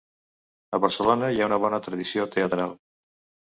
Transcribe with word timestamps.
A 0.77 0.79
Barcelona 0.85 1.31
hi 1.35 1.39
ha 1.43 1.51
una 1.51 1.61
bona 1.67 1.83
tradició 1.91 2.29
teatral. 2.39 2.77